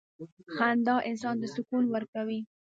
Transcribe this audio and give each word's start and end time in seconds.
•خندا 0.55 0.95
انسان 1.09 1.35
ته 1.41 1.47
سکون 1.55 1.83
ورکوي. 1.89 2.39